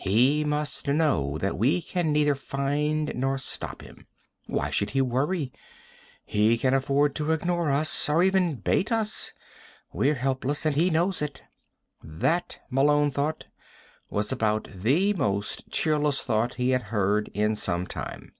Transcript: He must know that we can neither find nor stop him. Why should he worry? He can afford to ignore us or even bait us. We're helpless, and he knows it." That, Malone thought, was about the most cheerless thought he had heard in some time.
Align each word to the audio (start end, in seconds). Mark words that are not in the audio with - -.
He 0.00 0.44
must 0.44 0.86
know 0.86 1.38
that 1.38 1.58
we 1.58 1.82
can 1.82 2.12
neither 2.12 2.36
find 2.36 3.10
nor 3.16 3.36
stop 3.36 3.82
him. 3.82 4.06
Why 4.46 4.70
should 4.70 4.90
he 4.90 5.02
worry? 5.02 5.52
He 6.24 6.56
can 6.56 6.72
afford 6.72 7.16
to 7.16 7.32
ignore 7.32 7.72
us 7.72 8.08
or 8.08 8.22
even 8.22 8.54
bait 8.60 8.92
us. 8.92 9.32
We're 9.92 10.14
helpless, 10.14 10.64
and 10.64 10.76
he 10.76 10.88
knows 10.88 11.20
it." 11.20 11.42
That, 12.00 12.60
Malone 12.70 13.10
thought, 13.10 13.46
was 14.08 14.30
about 14.30 14.68
the 14.70 15.14
most 15.14 15.68
cheerless 15.72 16.22
thought 16.22 16.54
he 16.54 16.70
had 16.70 16.82
heard 16.94 17.26
in 17.34 17.56
some 17.56 17.84
time. 17.84 18.34